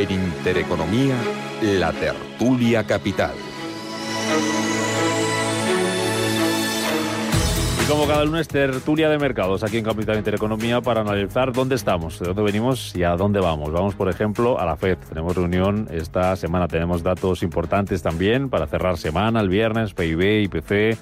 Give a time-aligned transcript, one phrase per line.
[0.00, 1.14] En Intereconomía,
[1.60, 3.34] la tertulia capital.
[7.82, 12.18] Y como cada lunes, tertulia de mercados aquí en Capital Intereconomía para analizar dónde estamos,
[12.18, 13.72] de dónde venimos y a dónde vamos.
[13.72, 14.96] Vamos, por ejemplo, a la FED.
[15.06, 20.98] Tenemos reunión esta semana, tenemos datos importantes también para cerrar semana, el viernes, PIB, IPC,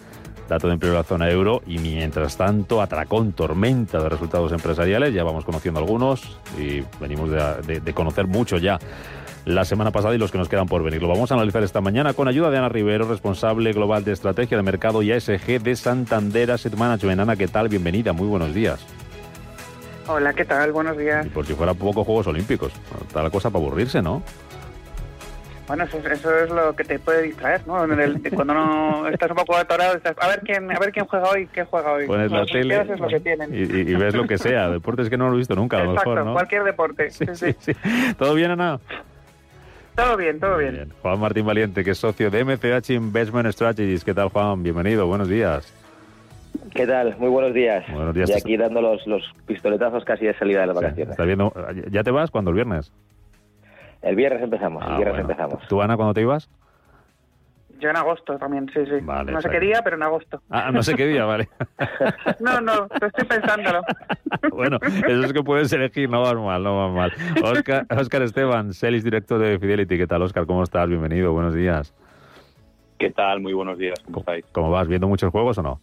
[0.48, 5.12] dato de empleo de la zona euro y mientras tanto atracón, tormenta de resultados empresariales,
[5.12, 8.78] ya vamos conociendo algunos y venimos de, de, de conocer mucho ya
[9.44, 11.00] la semana pasada y los que nos quedan por venir.
[11.00, 14.56] Lo vamos a analizar esta mañana con ayuda de Ana Rivero, responsable global de estrategia
[14.56, 17.20] de mercado y ASG de Santander Asset Management.
[17.20, 17.68] Ana, ¿qué tal?
[17.68, 18.84] Bienvenida, muy buenos días.
[20.06, 20.72] Hola, ¿qué tal?
[20.72, 21.26] Buenos días.
[21.26, 22.72] Y por si fuera poco Juegos Olímpicos,
[23.06, 24.22] está la cosa para aburrirse, ¿no?
[25.68, 27.84] Bueno, eso, eso, es lo que te puede distraer, ¿no?
[27.84, 31.28] El, cuando no estás un poco atorado, estás, a ver quién, a ver quién juega
[31.28, 32.06] hoy, qué juega hoy.
[32.06, 33.54] Pones la tele es lo que tienen.
[33.54, 34.70] Y, y, ves lo que sea.
[34.70, 36.32] Deportes que no lo he visto nunca, a lo Exacto, mejor, ¿no?
[36.32, 37.10] cualquier deporte.
[37.10, 37.72] Sí, sí, sí.
[38.18, 38.80] ¿Todo bien, Ana?
[39.94, 40.72] Todo bien, todo bien.
[40.72, 40.92] bien.
[41.02, 44.04] Juan Martín Valiente, que es socio de MCH Investment Strategies.
[44.04, 44.62] ¿Qué tal, Juan?
[44.62, 45.70] Bienvenido, buenos días.
[46.74, 47.14] ¿Qué tal?
[47.18, 47.84] Muy buenos días.
[47.92, 48.30] Buenos días.
[48.30, 51.10] Y aquí dando los, los pistoletazos casi de salida de las vacaciones.
[51.10, 51.52] ¿Estás viendo?
[51.90, 52.30] ¿Ya te vas?
[52.30, 52.52] ¿Cuándo?
[52.52, 52.90] ¿El viernes?
[54.02, 55.30] El viernes empezamos, Ah, el viernes bueno.
[55.30, 55.68] empezamos.
[55.68, 56.48] ¿Tú, Ana, cuándo te ibas?
[57.80, 58.96] Yo en agosto también, sí, sí.
[59.02, 60.42] Vale, no sé qué día, pero en agosto.
[60.50, 61.48] Ah, no sé qué día, vale.
[62.40, 63.82] No, no, estoy pensándolo.
[64.52, 67.42] bueno, eso es que puedes elegir, no vas mal, no vas mal.
[67.44, 69.96] Oscar, Oscar Esteban, Sales Director de Fidelity.
[69.96, 70.44] ¿Qué tal, Oscar?
[70.46, 70.88] ¿Cómo estás?
[70.88, 71.94] Bienvenido, buenos días.
[72.98, 73.40] ¿Qué tal?
[73.40, 74.44] Muy buenos días, ¿cómo estáis?
[74.50, 74.88] ¿Cómo vas?
[74.88, 75.80] ¿Viendo muchos juegos o no?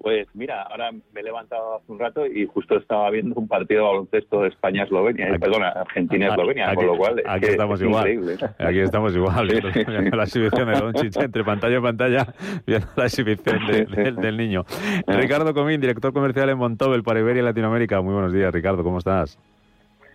[0.00, 3.80] Pues mira, ahora me he levantado hace un rato y justo estaba viendo un partido
[3.82, 7.86] de baloncesto de España-Eslovenia, eh, Aquí- perdona, Argentina-Eslovenia, Aquí- con lo cual aquí estamos es
[7.88, 8.08] igual.
[8.08, 8.36] increíble.
[8.60, 12.26] Aquí estamos igual, viendo viendo la exhibición de Doncic entre pantalla y pantalla,
[12.66, 14.64] viendo la exhibición de- del, del niño.
[15.06, 18.00] Ricardo Comín, director comercial en Montobel para Iberia y Latinoamérica.
[18.00, 19.36] Muy buenos días, Ricardo, ¿cómo estás?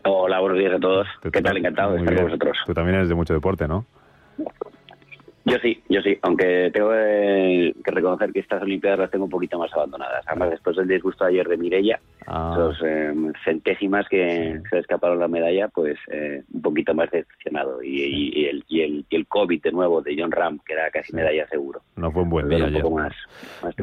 [0.06, 1.08] Hola, buenos días a todos.
[1.32, 1.58] ¿Qué tal?
[1.58, 2.28] Encantado de estar con bien.
[2.40, 2.58] vosotros.
[2.66, 3.86] Tú también eres de mucho deporte, ¿no?
[5.46, 9.30] Yo sí, yo sí, aunque tengo eh, que reconocer que estas Olimpiadas las tengo un
[9.32, 10.24] poquito más abandonadas.
[10.26, 15.28] Además, después del disgusto ayer de Mirella, Ah, esos eh, centésimas que se escaparon la
[15.28, 17.84] medalla, pues eh, un poquito más decepcionado.
[17.84, 20.72] Y, y- y el, y, el, y el COVID de nuevo de John Ram, que
[20.72, 21.16] era casi Sí.
[21.18, 21.82] medalla seguro.
[21.98, 22.82] no fue un buen día era un ayer.
[22.84, 23.14] poco más,
[23.62, 23.76] más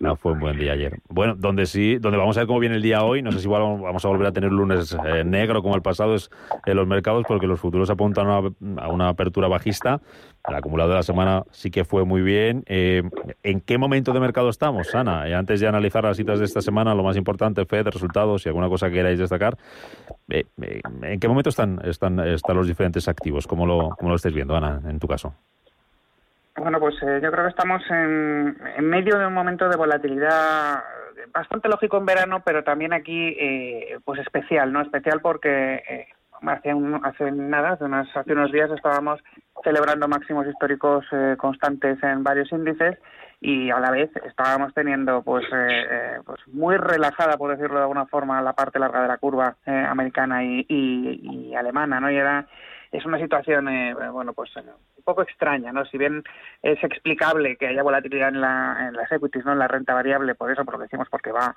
[0.00, 0.98] No, fue un buen día ayer.
[1.08, 3.44] Bueno, donde sí, donde vamos a ver cómo viene el día hoy, no sé si
[3.46, 6.28] igual vamos a volver a tener lunes eh, negro como el pasado es
[6.66, 10.00] en los mercados, porque los futuros apuntan a una, a una apertura bajista.
[10.46, 12.64] El acumulado de la semana sí que fue muy bien.
[12.66, 13.02] Eh,
[13.42, 15.26] ¿En qué momento de mercado estamos, Ana?
[15.26, 18.50] Eh, antes de analizar las citas de esta semana, lo más importante, FED, resultados y
[18.50, 19.56] alguna cosa que queráis destacar.
[20.28, 23.46] eh, eh, ¿En qué momento están, están, están los diferentes activos?
[23.46, 25.34] ¿Cómo lo, cómo lo estáis viendo, Ana, en tu caso?
[26.56, 30.84] Bueno, pues yo creo que estamos en, medio de un momento de volatilidad
[31.32, 34.82] bastante lógico en verano, pero también aquí eh, pues especial, ¿no?
[34.82, 35.82] Especial porque
[36.42, 36.70] hace,
[37.02, 39.20] hace nada, hace, unas- hace unos días estábamos
[39.62, 42.98] celebrando máximos históricos eh, constantes en varios índices
[43.40, 47.82] y a la vez estábamos teniendo pues eh, eh, pues muy relajada por decirlo de
[47.82, 52.16] alguna forma la parte larga de la curva eh, americana y, y- alemana no y
[52.16, 52.46] era
[52.92, 56.22] es una situación eh, bueno pues un poco extraña no si bien
[56.62, 60.34] es explicable que haya volatilidad en, la, en las equities no en la renta variable
[60.34, 61.54] por eso por lo decimos porque va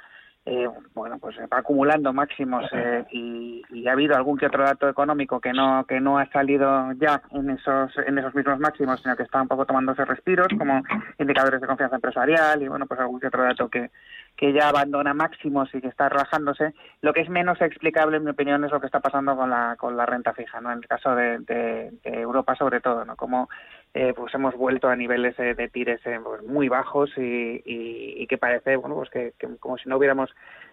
[0.49, 4.87] eh, bueno pues va acumulando máximos eh, y, y ha habido algún que otro dato
[4.87, 9.15] económico que no que no ha salido ya en esos en esos mismos máximos sino
[9.17, 10.81] que está un poco tomándose respiros como
[11.19, 13.91] indicadores de confianza empresarial y bueno pues algún que otro dato que
[14.37, 18.29] que ya abandona máximos y que está relajándose lo que es menos explicable en mi
[18.31, 20.87] opinión es lo que está pasando con la con la renta fija no en el
[20.87, 23.49] caso de, de- de Europa sobre todo no como
[23.99, 28.27] eh, pues hemos vuelto a niveles eh, de tires eh, pues muy bajos y, y-
[28.27, 30.29] que parece bueno pues que, como si no hubiéramos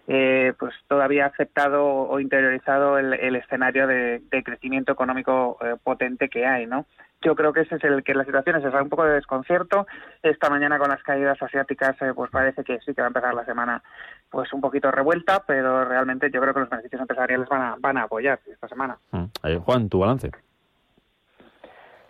[0.07, 6.45] eh, pues todavía aceptado o interiorizado el, el escenario de, crecimiento económico eh, potente que
[6.45, 6.85] hay no
[7.21, 9.87] yo creo que ese es el que la situación es esa, un poco de desconcierto
[10.21, 13.45] esta mañana con las caídas asiáticas pues parece que sí que va a empezar la
[13.45, 13.81] semana
[14.29, 17.97] pues un poquito revuelta pero realmente yo creo que los beneficios empresariales van a van
[17.97, 19.57] a apoyar esta semana Mm.
[19.63, 20.29] Juan, tu balance.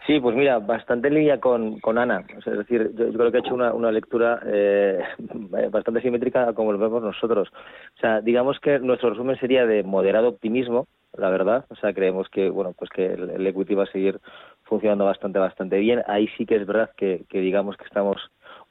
[0.05, 2.23] Sí, pues mira, bastante en línea con, con Ana.
[2.37, 4.99] es decir, yo, creo que ha hecho una, una lectura eh,
[5.71, 7.49] bastante simétrica como lo vemos nosotros.
[7.51, 10.87] O sea, digamos que nuestro resumen sería de moderado optimismo,
[11.17, 11.65] la verdad.
[11.69, 14.19] O sea, creemos que bueno, pues que el, equity va a seguir
[14.63, 16.03] funcionando bastante, bastante bien.
[16.05, 18.17] Ahí sí que es verdad que, que digamos que estamos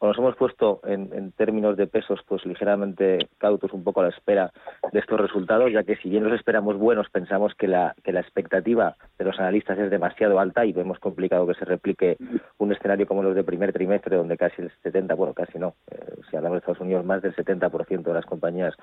[0.01, 4.53] nos hemos puesto en, términos de pesos pues ligeramente cautos un poco a la espera
[4.93, 8.21] de estos resultados, ya que si bien los esperamos buenos, pensamos que la, que la
[8.21, 12.17] expectativa de los analistas es demasiado alta y vemos complicado que se replique
[12.59, 15.97] un escenario como los de primer trimestre, donde casi el 70, bueno, casi no, eh,
[16.31, 18.75] si hablamos de Estados Unidos, más del 70% de las compañías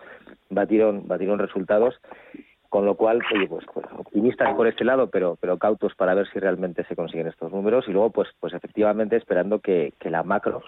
[0.49, 1.95] batieron, batieron resultados
[2.69, 6.25] con lo cual, oye, pues, pues, optimistas por este lado, pero, pero cautos para ver
[6.31, 10.63] si realmente se consiguen estos números y luego, pues, pues efectivamente esperando que la macro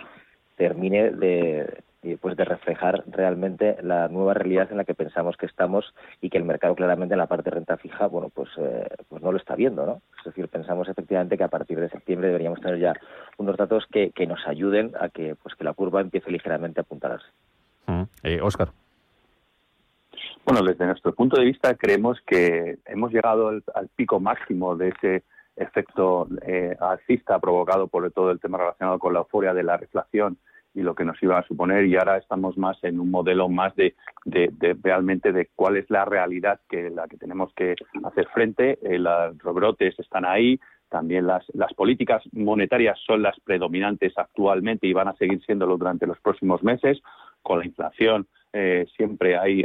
[0.56, 1.84] termine de,
[2.20, 6.38] pues de reflejar realmente la nueva realidad en la que pensamos que estamos y que
[6.38, 9.38] el mercado claramente en la parte de renta fija bueno pues eh, pues no lo
[9.38, 12.94] está viendo no es decir pensamos efectivamente que a partir de septiembre deberíamos tener ya
[13.38, 16.84] unos datos que, que nos ayuden a que pues que la curva empiece ligeramente a
[16.84, 17.26] apuntarse.
[18.42, 18.72] Oscar mm.
[18.72, 18.74] eh,
[20.46, 23.64] bueno desde nuestro punto de vista creemos que hemos llegado al,
[23.96, 25.24] pico máximo de ese
[25.56, 30.38] efecto eh, alcista provocado por todo el tema relacionado con la euforia de la reflación
[30.74, 33.76] y lo que nos iba a suponer y ahora estamos más en un modelo más
[33.76, 33.96] de,
[34.26, 38.80] de, realmente de cuál es la realidad que la que tenemos que hacer frente.
[38.82, 40.60] Eh, los rebrotes están ahí,
[40.90, 46.08] también las, las políticas monetarias son las predominantes actualmente y van a seguir siéndolo durante
[46.08, 47.02] los próximos meses,
[47.44, 49.64] con la inflación eh, siempre ahí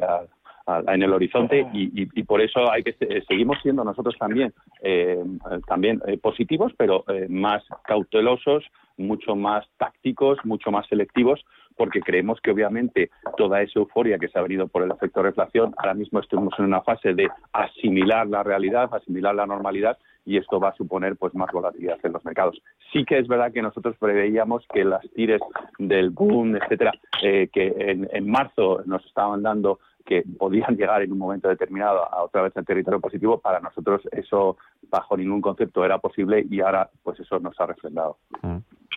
[0.86, 2.94] en el horizonte y, y, por eso hay que
[3.26, 5.18] seguimos siendo nosotros también eh,
[5.66, 8.64] también positivos pero más cautelosos
[8.98, 11.44] mucho más tácticos, mucho más selectivos,
[11.76, 15.28] porque creemos que obviamente toda esa euforia que se ha venido por el efecto de
[15.28, 20.36] reflación, ahora mismo estamos en una fase de asimilar la realidad, asimilar la normalidad y
[20.36, 22.60] esto va a suponer pues más volatilidad en los mercados.
[22.92, 25.40] Sí que es verdad que nosotros preveíamos que las tires
[25.78, 26.92] del boom, etcétera,
[27.22, 32.02] eh, que en, en marzo nos estaban dando que podían llegar en un momento determinado
[32.10, 34.56] a otra vez al territorio positivo, para nosotros eso
[34.90, 38.16] bajo ningún concepto era posible y ahora pues eso nos ha refrendado.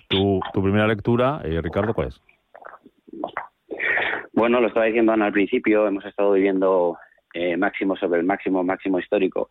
[0.07, 2.21] ¿Tu, tu primera lectura, eh, Ricardo, cuál es?
[4.31, 6.97] Bueno, lo estaba diciendo Ana al principio, hemos estado viviendo
[7.33, 9.49] eh, máximo sobre el máximo, máximo histórico,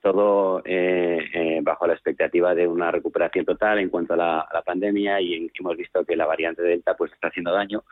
[0.00, 4.54] todo eh, eh, bajo la expectativa de una recuperación total en cuanto a la, a
[4.54, 7.82] la pandemia y hemos visto que la variante Delta pues está haciendo daño.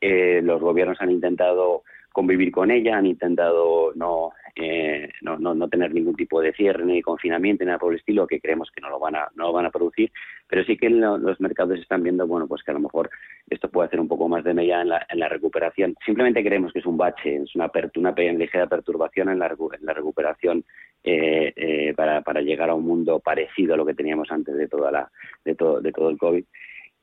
[0.00, 1.82] los gobiernos han intentado
[2.14, 6.84] convivir con ella, han intentado no, eh, no, no, no, tener ningún tipo de cierre
[6.84, 9.46] ni confinamiento ni nada por el estilo, que creemos que no lo van a, no
[9.46, 10.12] lo van a producir,
[10.46, 13.10] pero sí que los mercados están viendo, bueno, pues que a lo mejor
[13.50, 15.96] esto puede hacer un poco más de media en la, en la recuperación.
[16.06, 19.92] Simplemente creemos que es un bache, es una, una ligera perturbación en la, en la
[19.92, 20.64] recuperación
[21.02, 24.68] eh, eh, para, para llegar a un mundo parecido a lo que teníamos antes de
[24.68, 25.10] toda la,
[25.44, 26.44] de todo, de todo el COVID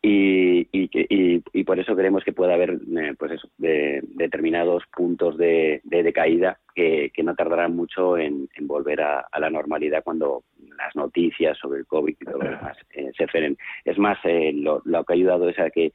[0.04, 5.38] y, y, y, por eso creemos que puede haber eh, pues eso, de, determinados puntos
[5.38, 10.04] de, de, caída que, que, no tardarán mucho en, en volver a, a, la normalidad
[10.04, 10.44] cuando
[10.76, 13.58] las noticias sobre el COVID y todo lo demás eh, se frenen.
[13.86, 15.92] Es más, eh, lo, lo, que ha ayudado es a que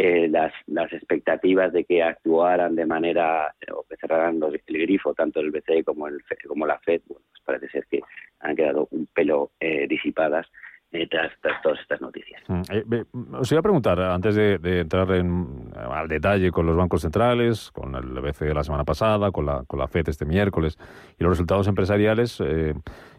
[0.00, 5.12] eh, las, las expectativas de que actuaran de manera o que cerraran los, el grifo
[5.12, 8.00] tanto el BCE como el como la Fed bueno, pues parece ser que
[8.38, 10.46] han quedado un pelo eh, disipadas
[10.90, 12.42] tras, todas estas noticias.
[12.48, 17.02] Mm, eh, os iba a preguntar, antes de, entrar en, al detalle con los bancos
[17.02, 20.78] centrales, con el BCE de la semana pasada, con la, con la FED este miércoles
[21.18, 22.74] y los resultados empresariales, eh,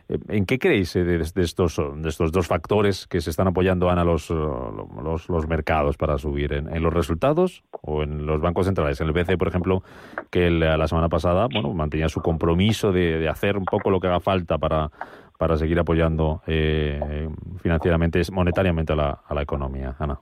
[0.10, 4.30] ¿en qué creéis de, estos, de estos dos factores que se están apoyando, Ana, los,
[4.30, 6.54] los, los mercados para subir?
[6.54, 9.00] ¿En, los resultados o en los bancos centrales?
[9.02, 9.84] En el BCE, por ejemplo,
[10.30, 14.08] que la semana pasada bueno, mantenía su compromiso de, de hacer un poco lo que
[14.08, 14.92] haga falta para
[15.40, 17.30] para seguir apoyando eh,
[17.62, 19.96] financieramente, monetariamente a la, a la economía.
[19.98, 20.20] Ana.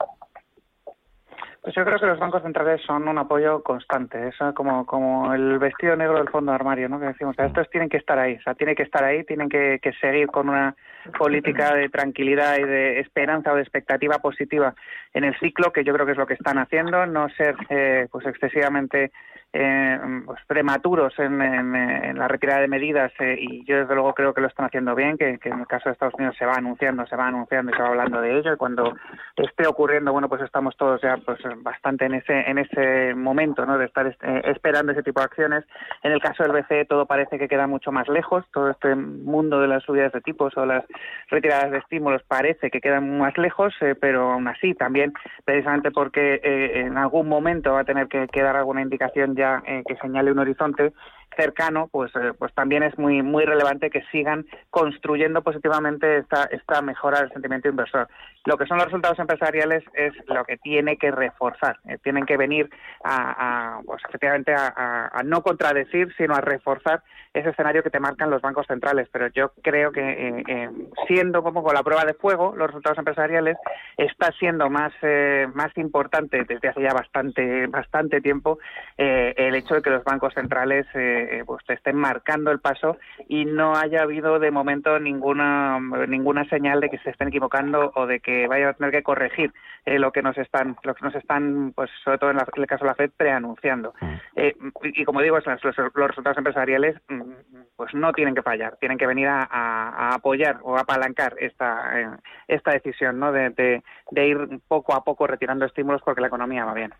[1.68, 5.58] Pues yo creo que los bancos centrales son un apoyo constante, es como, como el
[5.58, 6.98] vestido negro del fondo de armario, ¿no?
[6.98, 9.78] Que decimos, estos tienen que estar ahí, o sea, tienen que estar ahí, tienen que,
[9.82, 10.74] que seguir con una
[11.18, 14.74] política de tranquilidad y de esperanza o de expectativa positiva
[15.12, 18.08] en el ciclo, que yo creo que es lo que están haciendo, no ser eh,
[18.10, 19.12] pues excesivamente
[19.50, 24.42] eh, pues prematuros en, la retirada de medidas eh, y yo desde luego creo que
[24.42, 27.16] lo están haciendo bien, que, en el caso de Estados Unidos se va anunciando, se
[27.16, 28.94] va anunciando y se va hablando de ello y cuando
[29.36, 33.78] esté ocurriendo, bueno, pues estamos todos ya pues bastante en ese en ese momento, ¿no?
[33.78, 35.64] De estar eh, esperando ese tipo de acciones.
[36.02, 39.60] En el caso del BCE todo parece que queda mucho más lejos, todo este mundo
[39.60, 40.84] de las subidas de tipos o las
[41.30, 45.14] retiradas de estímulos parece que quedan más lejos, pero aún así también,
[45.44, 49.96] precisamente porque en algún momento va a tener que, que dar alguna indicación ya que
[50.02, 50.92] señale un horizonte,
[51.36, 56.82] cercano, pues, eh, pues también es muy, muy relevante que sigan construyendo positivamente esta, esta
[56.82, 58.08] mejora del sentimiento inversor.
[58.44, 61.78] Lo que son los resultados empresariales es lo que tiene que reforzar.
[61.88, 62.70] Eh, tienen que venir
[63.04, 67.02] a, pues efectivamente a, no contradecir, sino a reforzar
[67.34, 69.08] ese escenario que te marcan los bancos centrales.
[69.12, 70.70] Pero yo creo que eh,
[71.06, 73.56] siendo como con la prueba de fuego, los resultados empresariales
[73.96, 74.92] está siendo más,
[75.54, 78.58] más importante desde hace ya bastante, bastante tiempo
[78.96, 82.98] el hecho de que los bancos centrales eh, pues te estén marcando el paso
[83.28, 88.06] y no haya habido de momento ninguna ninguna señal de que se estén equivocando o
[88.06, 89.52] de que vayan a tener que corregir
[89.84, 92.84] eh, lo que nos están lo que nos están pues sobre todo en, el caso
[92.84, 93.94] de la Fed preanunciando.
[94.00, 94.14] Mm.
[94.36, 97.22] eh, y, como digo los, resultados empresariales mm,
[97.76, 103.18] pues no tienen que fallar tienen que venir a, apoyar o apalancar esta esta decisión
[103.18, 106.92] no de, de, ir poco a poco retirando estímulos porque la economía va bien.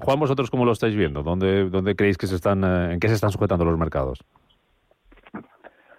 [0.00, 3.14] Juan vosotros cómo lo estáis viendo dónde dónde creéis que se están en qué se
[3.14, 4.18] están sujetando los mercados?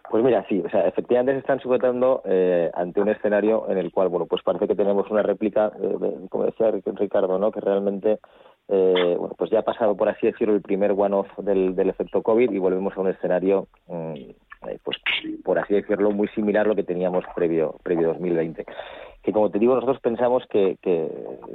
[0.09, 3.91] Pues mira, sí, o sea, efectivamente se están sujetando eh, ante un escenario en el
[3.91, 7.51] cual, bueno, pues parece que tenemos una réplica, eh, como decía Ricardo, ¿no?
[7.51, 8.19] Que realmente,
[8.69, 12.51] eh, bueno, pues ya ha pasado, por así decirlo, el primer one-off del, efecto COVID
[12.51, 14.13] y volvemos a un escenario, mm,
[14.83, 14.97] pues,
[15.43, 18.65] por así decirlo, muy similar a lo que teníamos previo, previo 2020
[19.29, 21.07] que como te digo, nosotros pensamos que, que,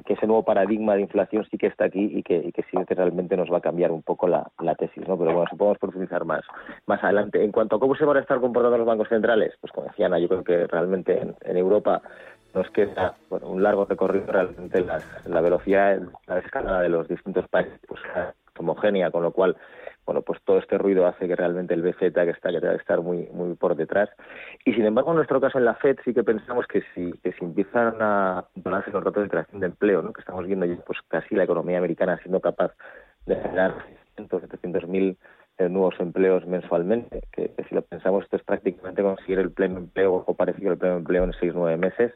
[0.07, 3.53] ese nuevo paradigma de inflación sí que está aquí y que, sí que realmente nos
[3.53, 4.45] va a cambiar un poco la,
[4.79, 5.19] tesis, ¿no?
[5.19, 6.43] Pero bueno, supongo profundizar más,
[6.87, 7.43] más adelante.
[7.43, 10.07] En cuanto a cómo se van a estar comportando los bancos centrales, pues como decía
[10.07, 12.01] Ana, yo creo que realmente en, Europa
[12.55, 14.85] nos queda un largo recorrido realmente
[15.27, 18.01] la velocidad, la escalada de los distintos países pues,
[18.57, 19.57] homogénea, con lo cual
[20.07, 23.01] bueno, pues todo este ruido hace que realmente el BZ que está que debe estar
[23.01, 24.11] muy muy por detrás.
[24.65, 27.33] Y sin embargo, en nuestro caso en la FED sí que pensamos que si que
[27.33, 30.13] si empiezan a donarse los datos de creación de empleo, ¿no?
[30.13, 32.73] que estamos viendo ya pues casi la economía americana siendo capaz
[33.27, 33.75] de generar
[34.17, 35.17] 600, 700 mil
[35.59, 40.25] eh, nuevos empleos mensualmente, que, si lo pensamos esto es prácticamente conseguir el pleno empleo
[40.27, 42.13] o parecido al pleno empleo en seis nueve meses.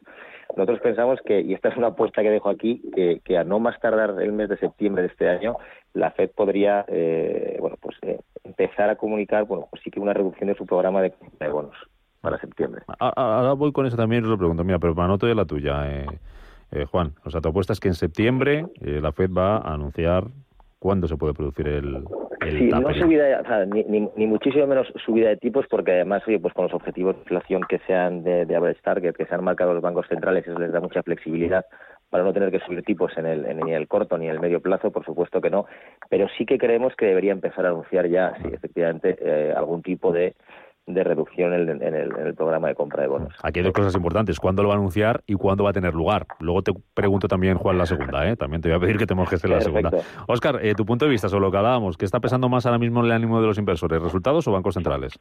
[0.57, 3.59] Nosotros pensamos que, y esta es una apuesta que dejo aquí, que, que a no
[3.59, 5.55] más tardar el mes de septiembre de este año,
[5.93, 10.13] la Fed podría eh, bueno pues eh, empezar a comunicar bueno pues sí que una
[10.13, 11.13] reducción de su programa de,
[11.49, 11.75] bonos
[12.21, 12.81] para septiembre.
[12.99, 16.05] Ahora voy con eso también y os lo pregunto, mira, pero anoto ya la tuya,
[16.71, 17.13] eh, Juan.
[17.23, 20.25] O sea, tu apuesta es que en septiembre la Fed va a anunciar
[20.79, 22.03] cuándo se puede producir el,
[22.41, 26.23] el sí, no subida, o sea, ni, ni, muchísimo menos subida de tipos, porque además,
[26.27, 29.35] oye, pues con los objetivos de inflación que sean de, de average target, que se
[29.35, 31.65] han marcado los bancos centrales, eso les da mucha flexibilidad
[32.09, 34.61] para no tener que subir tipos en el, en el corto ni en el medio
[34.61, 35.65] plazo, por supuesto que no,
[36.09, 40.11] pero sí que creemos que debería empezar a anunciar ya, sí, efectivamente, eh, algún tipo
[40.11, 40.33] de,
[40.93, 43.33] de reducción en, en, el, en, el, programa de compra de bonos.
[43.43, 45.93] Aquí hay dos cosas importantes, cuándo lo va a anunciar y cuándo va a tener
[45.93, 46.25] lugar.
[46.39, 48.35] Luego te pregunto también, Juan, la segunda, ¿eh?
[48.35, 49.91] también te voy a pedir que te mojes en la segunda.
[50.27, 52.79] Óscar, eh, tu punto de vista sobre lo que hablábamos, ¿qué está pesando más ahora
[52.79, 55.19] mismo en el ánimo de los inversores, resultados o bancos centrales?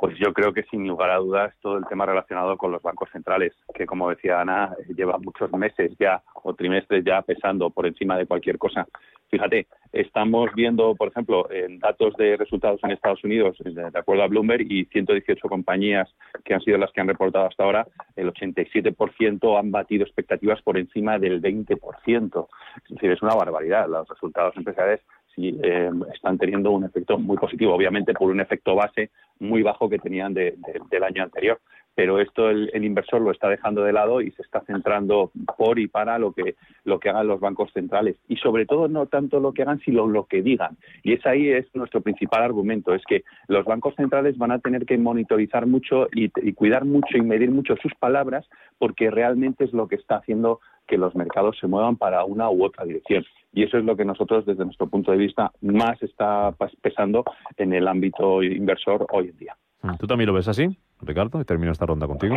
[0.00, 3.10] Pues yo creo que sin lugar a dudas todo el tema relacionado con los bancos
[3.12, 8.16] centrales, que como decía Ana, lleva muchos meses ya o trimestres ya pesando por encima
[8.16, 8.86] de cualquier cosa.
[9.30, 14.26] Fíjate, estamos viendo, por ejemplo, en datos de resultados en Estados Unidos, de acuerdo a
[14.26, 16.08] Bloomberg, y 118 compañías
[16.44, 20.78] que han sido las que han reportado hasta ahora, el 87% han batido expectativas por
[20.78, 22.48] encima del 20%.
[22.76, 23.86] Es decir, es una barbaridad.
[23.86, 25.02] Los resultados empresariales
[25.34, 29.88] sí eh, están teniendo un efecto muy positivo, obviamente por un efecto base muy bajo
[29.88, 31.60] que tenían del año anterior.
[31.94, 35.88] Pero esto el, inversor lo está dejando de lado y se está centrando por y
[35.88, 38.16] para lo que, lo que hagan los bancos centrales.
[38.28, 40.78] Y sobre todo no tanto lo que hagan, sino lo que digan.
[41.02, 44.86] Y es ahí es nuestro principal argumento, es que los bancos centrales van a tener
[44.86, 49.88] que monitorizar mucho y cuidar mucho y medir mucho sus palabras porque realmente es lo
[49.88, 53.24] que está haciendo que los mercados se muevan para una u otra dirección.
[53.52, 57.24] Y eso es lo que nosotros, desde nuestro punto de vista, más está pesando
[57.56, 59.56] en el ámbito inversor hoy en día.
[59.82, 60.68] Mm, ¿Tú también lo ves así,
[61.00, 61.40] Ricardo?
[61.40, 62.36] Y termino esta ronda contigo.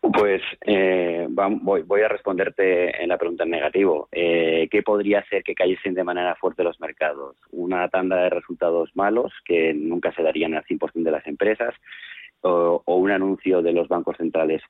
[0.00, 4.08] Pues eh, voy, a responderte en la pregunta en negativo.
[4.12, 7.36] Eh, ¿Qué podría hacer que cayesen de manera fuerte los mercados?
[7.50, 11.74] Una tanda de resultados malos que nunca se darían al 100% de las empresas
[12.42, 14.62] o, un anuncio de los bancos centrales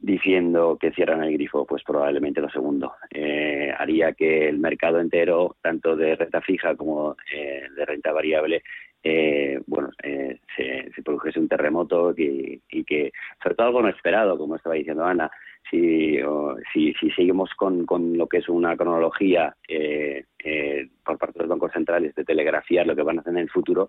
[0.00, 2.94] diciendo que cierran el grifo, pues probablemente lo segundo.
[3.10, 8.62] Eh, haría que el mercado entero, tanto de renta fija como eh, de renta variable,
[9.02, 14.56] eh, bueno, se, se, produjese un terremoto y, que, sobre todo algo no esperado, como
[14.56, 15.30] estaba diciendo Ana,
[15.70, 16.18] si,
[16.72, 19.54] si, si, seguimos con, con, lo que es una cronología
[21.04, 23.50] por parte de los bancos centrales de telegrafiar lo que van a hacer en el
[23.50, 23.88] futuro,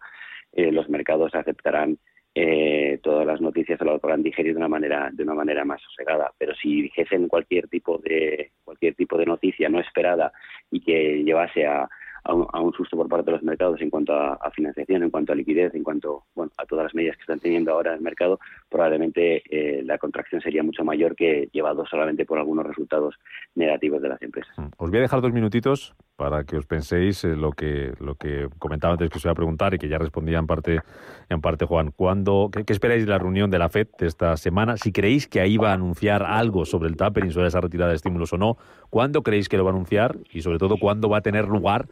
[0.53, 1.97] los mercados aceptarán
[2.33, 5.81] eh, todas las noticias se lo podrán digerir de una manera de una manera más
[5.81, 6.31] sosegada.
[6.37, 10.31] Pero si dijesen cualquier tipo de cualquier tipo de noticia no esperada
[10.69, 11.89] y que llevase a
[12.23, 15.35] a un, susto por parte de los mercados en cuanto a, financiación, en cuanto a
[15.35, 19.43] liquidez, en cuanto bueno, a todas las medidas que están teniendo ahora el mercado, probablemente
[19.49, 23.15] eh, la contracción sería mucho mayor que llevado solamente por algunos resultados
[23.55, 24.57] negativos de las empresas.
[24.57, 24.67] Mm.
[24.77, 28.47] Os voy a dejar dos minutitos para que os penséis eh, lo que lo que
[28.59, 30.81] comentaba antes que os iba a preguntar y que ya respondía en parte
[31.29, 31.91] en parte Juan.
[31.91, 34.77] ¿Cuándo, qué, esperáis de la reunión de la FED de esta semana?
[34.77, 37.95] Si creéis que ahí va a anunciar algo sobre el tapering, sobre esa retirada de
[37.95, 38.57] estímulos o no,
[38.91, 40.17] ¿cuándo creéis que lo va a anunciar?
[40.31, 41.87] Y sobre todo, ¿cuándo va a tener lugar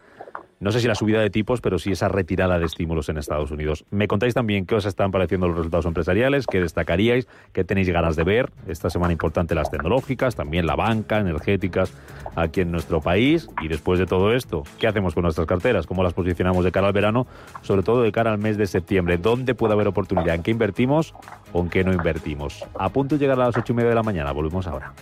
[0.60, 3.52] no sé si la subida de tipos, pero sí esa retirada de estímulos en Estados
[3.52, 3.86] Unidos.
[3.92, 8.16] Me contáis también qué os están pareciendo los resultados empresariales, qué destacaríais, qué tenéis ganas
[8.16, 8.52] de ver.
[8.68, 11.94] Esta semana importante las tecnológicas, también la banca, energéticas
[12.36, 13.50] aquí en nuestro país.
[13.62, 15.88] Y después de todo esto, ¿qué hacemos con nuestras carteras?
[15.88, 17.26] ¿Cómo las posicionamos de cara al verano?
[17.62, 19.18] Sobre todo de cara al mes de septiembre.
[19.18, 20.36] ¿Dónde puede haber oportunidad?
[20.36, 21.14] ¿En qué invertimos
[21.54, 22.66] o en qué no invertimos?
[22.78, 24.32] A punto de llegar a las ocho y media de la mañana.
[24.32, 24.94] Volvemos ahora.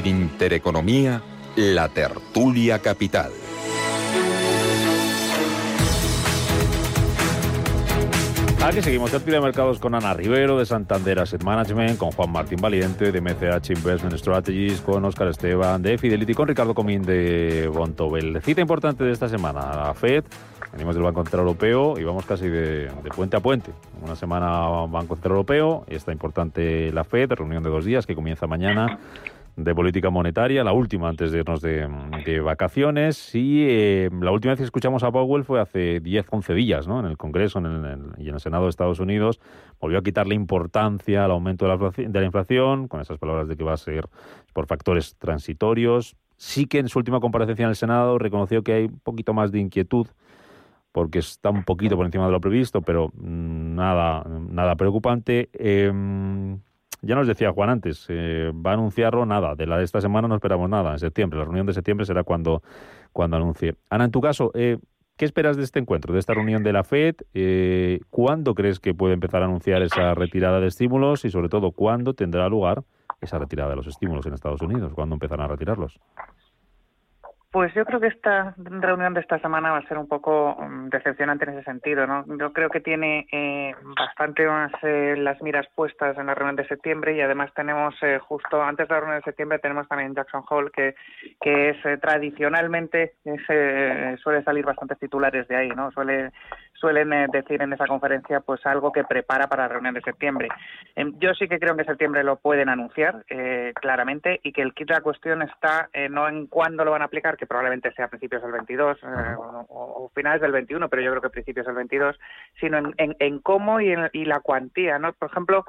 [0.00, 1.20] En Intereconomía,
[1.56, 3.30] la tertulia capital.
[8.62, 12.60] Aquí seguimos tertulia de mercados con Ana Rivero de Santander Asset Management, con Juan Martín
[12.62, 18.40] Valiente de MCH Investment Strategies, con Oscar Esteban de Fidelity, con Ricardo Comín de Bontobel.
[18.40, 20.24] Cita importante de esta semana, la FED,
[20.72, 23.72] venimos del Banco Central Europeo y vamos casi de, de, puente a puente.
[24.02, 28.14] Una semana Banco Central Europeo y está importante la FED, reunión de dos días que
[28.14, 28.98] comienza mañana
[29.64, 33.34] de política monetaria, la última antes de irnos de, vacaciones.
[33.34, 37.00] Y eh, la última vez que escuchamos a Powell fue hace 10, 11 días, ¿no?
[37.00, 37.60] En el Congreso
[38.18, 39.40] y en el Senado de Estados Unidos.
[39.80, 43.56] Volvió a quitarle importancia al aumento de la, de la inflación, con esas palabras de
[43.56, 44.08] que va a ser
[44.52, 46.16] por factores transitorios.
[46.36, 49.52] Sí que en su última comparecencia en el Senado reconoció que hay un poquito más
[49.52, 50.06] de inquietud
[50.92, 55.48] porque está un poquito por encima de lo previsto, pero mm, nada, nada preocupante.
[55.52, 56.58] Em,
[57.02, 59.54] ya nos decía Juan antes, eh, va a anunciarlo nada.
[59.54, 60.92] De la de esta semana no esperamos nada.
[60.92, 62.62] En septiembre, la reunión de septiembre será cuando,
[63.12, 63.76] cuando anuncie.
[63.88, 64.78] Ana, en tu caso, eh,
[65.16, 67.16] ¿qué esperas de este encuentro, de esta reunión de la FED?
[67.34, 71.72] Eh, ¿Cuándo crees que puede empezar a anunciar esa retirada de estímulos y, sobre todo,
[71.72, 72.84] cuándo tendrá lugar
[73.20, 74.92] esa retirada de los estímulos en Estados Unidos?
[74.94, 75.98] ¿Cuándo empezarán a retirarlos?
[77.52, 80.88] Pues yo creo que esta reunión de esta semana va a ser un poco mm,
[80.88, 82.24] decepcionante en ese sentido, ¿no?
[82.38, 86.68] Yo creo que tiene eh, bastante más eh, las miras puestas en la reunión de
[86.68, 90.44] septiembre y además tenemos eh, justo antes de la reunión de septiembre tenemos también Jackson
[90.48, 90.94] Hole que
[91.40, 93.14] que es tradicionalmente
[94.22, 95.90] suele salir bastantes titulares de ahí, ¿no?
[95.90, 96.30] Suele
[96.80, 100.48] suelen eh, decir en esa conferencia pues algo que prepara para la reunión de septiembre.
[100.96, 104.62] Em, yo sí que creo que en septiembre lo pueden anunciar eh, claramente y que
[104.62, 107.46] el kit de la cuestión está eh, no en cuándo lo van a aplicar, que
[107.46, 108.98] probablemente sea a principios del 22
[109.68, 112.18] o, finales del 21, pero yo creo que principios del 22,
[112.58, 114.98] sino en, cómo y, y la cuantía.
[114.98, 115.12] ¿no?
[115.12, 115.64] Por ejemplo,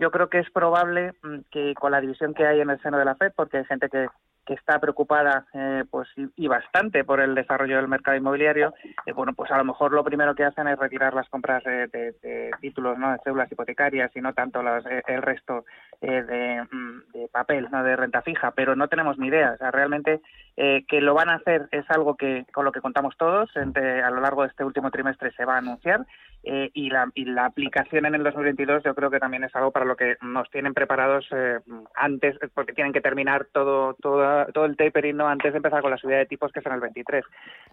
[0.00, 2.98] yo creo que es probable mm, que con la división que hay en el seno
[2.98, 4.08] de la FED, porque hay gente que
[4.46, 8.72] que está preocupada eh, pues y, bastante por el desarrollo del mercado inmobiliario,
[9.04, 12.14] eh, bueno, pues a lo mejor lo primero que hacen es retirar las compras de,
[12.60, 13.12] títulos, ¿no?
[13.12, 15.64] de cédulas hipotecarias y no tanto las, eh, el resto
[16.00, 17.82] de, mm, de, papel, ¿no?
[17.82, 19.52] de renta fija, pero no tenemos ni idea.
[19.52, 20.20] O sea, realmente
[20.56, 23.54] que lo van a hacer es algo que con lo que contamos todos.
[23.56, 26.06] Entre, a lo largo de este último trimestre se va a anunciar
[26.48, 29.72] eh, y, la, y la aplicación en el 2022 yo creo que también es algo
[29.72, 31.58] para lo que nos tienen preparados eh,
[31.96, 35.26] antes, porque tienen que terminar todo, todo, todo el tapering ¿no?
[35.26, 37.24] antes de empezar con la subida de tipos que es en el 23.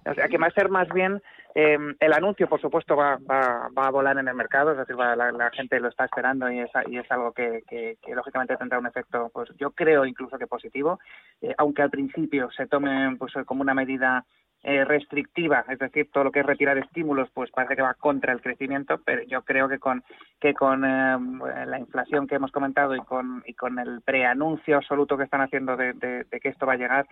[0.07, 1.21] O sea, que va a ser más bien
[1.53, 4.95] eh, el anuncio, por supuesto, va, va, va, a volar en el mercado, es decir,
[4.95, 8.79] la, la, gente lo está esperando y es, y es algo que, que, lógicamente tendrá
[8.79, 10.99] un efecto, pues yo creo incluso que positivo,
[11.59, 14.25] aunque al principio se tome pues como una medida
[14.65, 18.31] eh, restrictiva, es decir, todo lo que es retirar estímulos, pues parece que va contra
[18.31, 20.03] el crecimiento, pero yo creo que con
[20.39, 21.17] que con eh,
[21.65, 25.75] la inflación que hemos comentado y con y con el preanuncio absoluto que están haciendo
[25.75, 27.07] de, que esto va a llegar,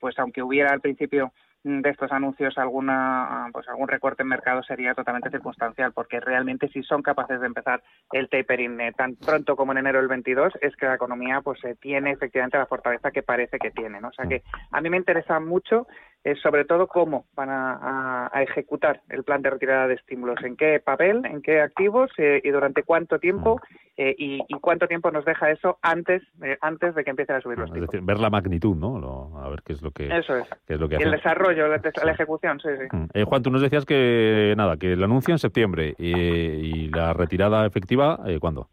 [0.00, 1.32] pues aunque hubiera al principio
[1.64, 6.82] de estos anuncios alguna pues algún recorte en mercado sería totalmente circunstancial porque realmente si
[6.82, 10.76] son capaces de empezar el tapering eh, tan pronto como en enero del 22 es
[10.76, 14.08] que la economía pues tiene efectivamente la fortaleza que parece que tiene ¿no?
[14.08, 15.86] o sea que a mí me interesa mucho
[16.24, 20.80] es sobre todo cómo van a, ejecutar el plan de retirada de estímulos, en qué
[20.80, 23.60] papel, en qué activos eh, y durante cuánto tiempo
[23.96, 27.58] eh, y, cuánto tiempo nos deja eso antes eh, antes de que empiecen a subir
[27.58, 27.84] los tipos.
[27.84, 29.38] Es decir, ver la magnitud, ¿no?
[29.38, 30.48] a ver qué es lo que Eso es.
[30.66, 31.76] Qué es lo que el desarrollo, la,
[32.12, 32.96] ejecución, sí, sí.
[32.96, 33.24] Mm.
[33.24, 38.20] Juan, tú nos decías que nada, que el anuncio en septiembre y, la retirada efectiva,
[38.40, 38.68] ¿cuándo?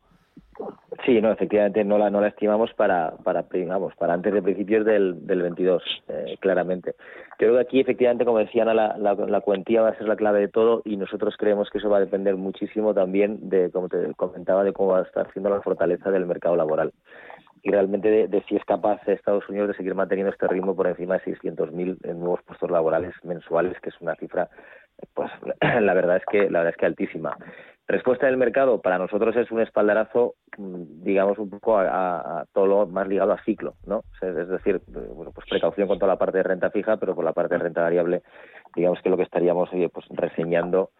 [1.06, 4.86] Sí, no, efectivamente no la no la estimamos para para digamos, para antes de principios
[4.86, 6.94] del, del 22, eh, claramente.
[7.38, 10.42] Creo que aquí efectivamente, como decía Ana, la, la, cuantía va a ser la clave
[10.42, 14.14] de todo y nosotros creemos que eso va a depender muchísimo también de, como te
[14.16, 16.94] comentaba, de cómo va a estar siendo la fortaleza del mercado laboral
[17.64, 21.18] y realmente de, si es capaz Estados Unidos de seguir manteniendo este ritmo por encima
[21.18, 24.50] de 600.000 nuevos puestos laborales mensuales, que es una cifra,
[25.14, 25.32] pues
[25.82, 27.38] la verdad es que la verdad es que altísima.
[27.88, 32.88] Respuesta del mercado para nosotros es un espaldarazo, mm, digamos, un poco a, todo lo
[32.88, 34.04] más ligado a ciclo, ¿no?
[34.22, 37.34] Es decir, bueno, pues precaución con toda la parte de renta fija, pero por la
[37.34, 38.22] parte de renta variable,
[38.76, 40.92] digamos que lo que estaríamos pues reseñando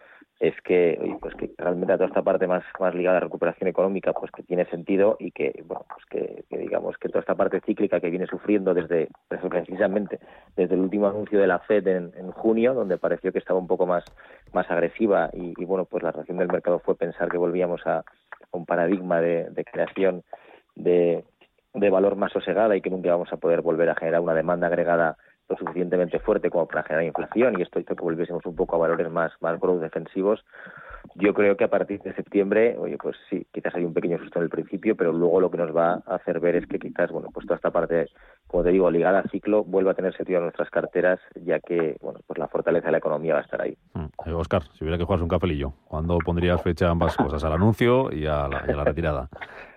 [0.42, 4.12] es que pues que realmente a toda esta parte más más ligada a recuperación económica
[4.12, 8.00] pues que tiene sentido y que bueno pues que, digamos que toda esta parte cíclica
[8.00, 10.20] que viene sufriendo desde precisamente
[10.56, 13.86] desde el último anuncio de la Fed en, junio donde pareció que estaba un poco
[13.86, 14.04] más
[14.52, 18.04] más agresiva y, bueno pues la reacción del mercado fue pensar que volvíamos a
[18.50, 20.24] un paradigma de, de creación
[20.76, 21.24] de,
[21.76, 24.66] de valor más sosegada y que nunca vamos a poder volver a generar una demanda
[24.66, 25.18] agregada
[25.52, 28.80] lo suficientemente fuerte como para generar inflación y esto hizo que volviésemos un poco a
[28.80, 30.44] valores más, más growth defensivos.
[31.16, 34.40] Yo creo que a partir de septiembre, oye, pues sí, quizás hay un pequeño susto
[34.40, 37.12] en el principio, pero luego lo que nos va a hacer ver es que quizás,
[37.12, 38.08] bueno, pues toda esta parte,
[38.48, 41.98] como te digo, ligada al ciclo, vuelva a tener sentido en nuestras carteras, ya que,
[42.02, 43.78] bueno, pues la fortaleza de la economía va a estar ahí.
[44.34, 44.78] Oscar, mm.
[44.78, 48.26] si hubiera que jugarse un cafelillo, ¿cuándo pondrías fecha a ambas cosas, al anuncio y
[48.26, 49.30] a la, y a la retirada?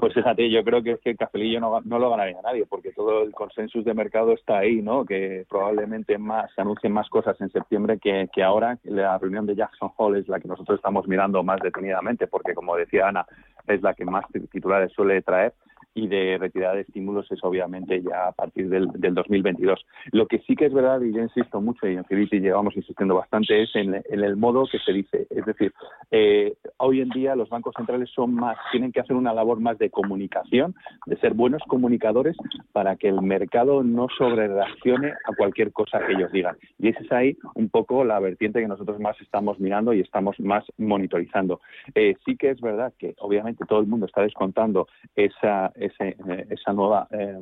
[0.00, 2.90] Pues fíjate, yo creo que es que el cafelillo no, no lo ganaría nadie, porque
[2.90, 5.04] todo el consenso de mercado está ahí, ¿no?
[5.04, 8.78] Que probablemente más se anuncien más cosas en septiembre que, que ahora.
[8.84, 12.76] La reunión de Jackson Hole es la que nosotros estamos mirando más detenidamente, porque como
[12.76, 13.26] decía Ana,
[13.66, 15.52] es la que más titulares suele traer
[15.94, 19.84] y de retirada de estímulos es obviamente ya a partir del, del 2022.
[20.12, 23.14] Lo que sí que es verdad, y yo insisto mucho, y en Civiti llevamos insistiendo
[23.14, 25.26] bastante, es en, el modo que se dice.
[25.30, 25.72] Es decir,
[26.10, 29.78] eh, hoy en día los bancos centrales son más, tienen que hacer una labor más
[29.78, 30.74] de comunicación,
[31.06, 32.36] de ser buenos comunicadores
[32.72, 36.56] para que el mercado no sobrereaccione a cualquier cosa que ellos digan.
[36.78, 40.38] Y esa es ahí un poco la vertiente que nosotros más estamos mirando y estamos
[40.40, 41.60] más monitorizando.
[41.94, 46.46] Eh, sí que es verdad que obviamente todo el mundo está descontando esa ese, eh,
[46.50, 47.40] esa nueva eh,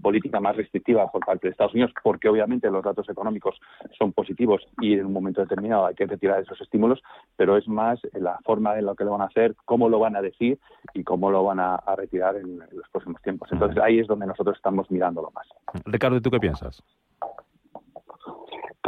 [0.00, 3.56] política más restrictiva por parte de Estados Unidos, porque obviamente los datos económicos
[3.98, 7.02] son positivos y en un momento determinado hay que retirar esos estímulos,
[7.36, 10.16] pero es más la forma en la que lo van a hacer, cómo lo van
[10.16, 10.58] a decir
[10.94, 13.48] y cómo lo van a, retirar en, los próximos tiempos.
[13.52, 15.46] Entonces ahí es donde nosotros estamos mirándolo más.
[15.84, 16.82] Ricardo, ¿tú qué piensas?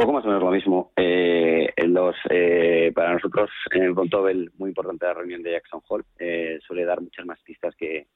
[0.03, 0.91] Poco más o menos lo mismo.
[0.97, 6.03] Eh, los, eh, para nosotros, en el Bontobel, muy importante la reunión de Jackson Hall,
[6.19, 8.07] eh, suele dar muchas más pistas que,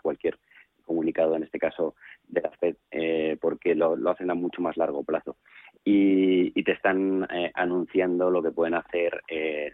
[0.00, 0.38] cualquier
[0.84, 1.96] comunicado, en este caso
[2.28, 5.38] de la FED, porque lo, hacen a mucho más largo plazo.
[5.90, 9.22] Y, te están anunciando lo que pueden hacer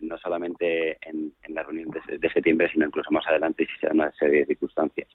[0.00, 4.12] no solamente en, la reunión de, septiembre, sino incluso más adelante si se dan una
[4.12, 5.08] serie de circunstancias.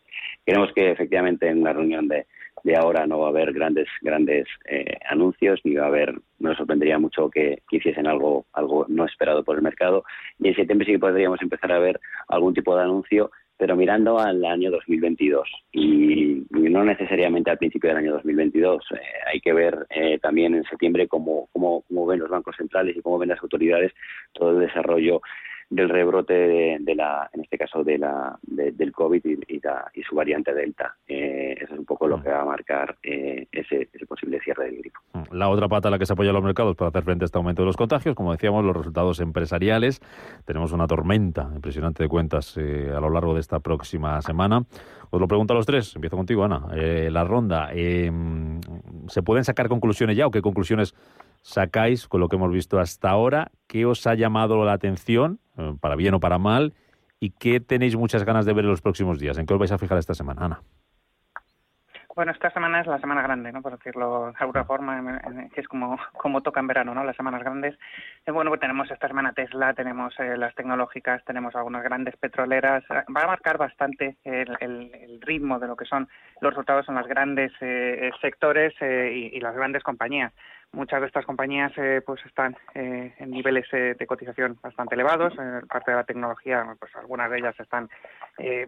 [0.45, 2.25] Queremos que efectivamente en la reunión de,
[2.75, 6.99] ahora no va a haber grandes grandes eh, anuncios ni va a haber nos sorprendería
[6.99, 10.03] mucho que, hiciesen algo algo no esperado por el mercado
[10.39, 14.17] y en septiembre sí que podríamos empezar a ver algún tipo de anuncio pero mirando
[14.17, 18.97] al año 2022 y, no necesariamente al principio del año 2022 eh,
[19.33, 23.01] hay que ver eh, también en septiembre cómo, cómo, cómo ven los bancos centrales y
[23.01, 23.91] cómo ven las autoridades
[24.31, 25.21] todo el desarrollo
[25.69, 26.33] del rebrote
[26.79, 30.95] de, la, en este caso de la, del COVID y, y, su variante Delta.
[31.07, 32.23] Eh, eso es un poco lo mm.
[32.23, 34.99] que va a marcar eh, ese, posible cierre del grifo.
[35.13, 35.35] Mm.
[35.35, 37.37] La otra pata a la que se apoyan los mercados para hacer frente a este
[37.37, 40.01] aumento de los contagios, como decíamos, los resultados empresariales.
[40.45, 44.63] Tenemos una tormenta impresionante de cuentas eh, a lo largo de esta próxima semana.
[45.11, 45.95] Os lo pregunto a los tres.
[45.95, 46.67] Empiezo contigo, Ana.
[46.75, 47.69] la ronda.
[49.07, 50.93] ¿Se pueden sacar conclusiones ya o qué conclusiones
[51.41, 53.51] sacáis con lo que hemos visto hasta ahora?
[53.67, 56.73] ¿Qué os ha llamado la atención, eh, para bien o para mal?
[57.19, 59.37] ¿Y qué tenéis muchas ganas de ver en los próximos días?
[59.37, 60.61] ¿En qué os vais a fijar esta semana, Ana?
[62.19, 63.61] Bueno, esta semana es la semana grande, ¿no?
[63.61, 65.21] Por decirlo de alguna forma,
[65.55, 67.05] que es como, como toca en verano, ¿no?
[67.05, 67.79] Las semanas grandes.
[68.25, 72.83] Eh, bueno, pues tenemos esta semana Tesla, tenemos eh, las tecnológicas, tenemos algunas grandes petroleras.
[72.91, 76.09] Va a marcar bastante el, ritmo de lo que son
[76.41, 77.53] los resultados en los grandes
[78.19, 80.33] sectores y las grandes compañías.
[80.71, 85.33] Muchas de estas compañías eh, pues están eh, en niveles eh, de cotización bastante elevados.
[85.39, 87.89] En parte de la tecnología, pues algunas de ellas están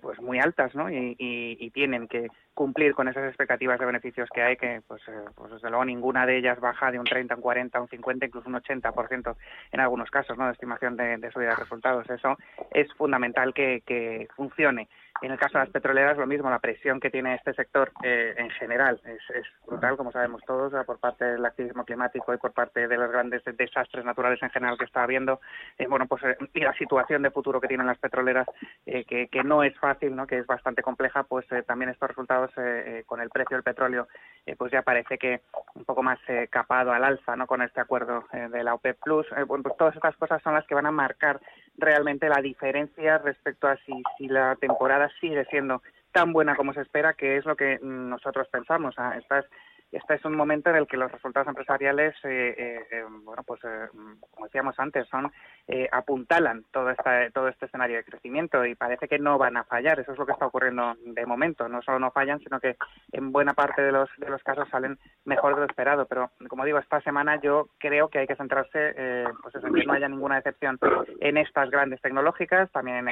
[0.02, 0.90] pues muy altas, ¿no?
[0.90, 5.02] Y, tienen que cumplir con esas expectativas de beneficios que hay, que pues,
[5.36, 8.50] pues desde luego ninguna de ellas baja de un 30, un 40, un 50, incluso
[8.50, 9.36] un 80%
[9.72, 10.48] en algunos casos, ¿no?
[10.48, 12.10] De estimación de, de subida de resultados.
[12.10, 12.38] Eso
[12.72, 14.90] es fundamental que, funcione.
[15.22, 18.50] En el caso de las petroleras, lo mismo, la presión que tiene este sector en
[18.52, 22.88] general es, es brutal, como sabemos todos, por parte del activismo climático y por parte
[22.88, 25.42] de los grandes desastres naturales en general que está habiendo,
[25.90, 26.22] bueno, pues
[26.54, 28.48] y la situación de futuro que tienen las petroleras,
[28.86, 30.26] que, que, no es fácil, ¿no?
[30.26, 32.52] que es bastante compleja, pues también estos resultados
[33.06, 34.08] con el precio del petróleo,
[34.58, 35.42] pues ya parece que
[35.76, 37.48] un poco más capado al alza, ¿no?
[37.48, 40.76] Con este acuerdo de la OPEP Plus, bueno, pues todas estas cosas son las que
[40.76, 41.42] van a marcar
[41.78, 46.82] realmente la diferencia respecto a si, si la temporada sigue siendo tan buena como se
[46.82, 48.96] espera, que es lo que nosotros pensamos.
[48.98, 49.46] Ah, estas
[49.92, 53.60] este es un momento en el que los resultados empresariales, eh, eh, eh, bueno, pues
[54.32, 55.32] como decíamos antes, son
[55.92, 60.00] apuntalan todo esta, todo este escenario de crecimiento y parece que no van a fallar.
[60.00, 61.68] Eso es lo que está ocurriendo de momento.
[61.70, 62.76] No solo no fallan, sino que
[63.12, 66.06] en buena parte de los de los casos salen mejor de lo esperado.
[66.08, 69.94] Pero como digo, esta semana yo creo que hay que centrarse, pues en que no
[69.94, 70.78] haya ninguna decepción
[71.20, 72.72] en estas grandes tecnológicas.
[72.72, 73.06] También